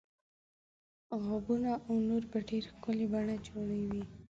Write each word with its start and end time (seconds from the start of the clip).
غابونه 1.23 1.71
او 1.85 1.93
نور 2.07 2.23
په 2.31 2.37
ډیره 2.47 2.67
ښکلې 2.73 3.05
بڼه 3.13 3.35
جوړوي. 3.47 4.03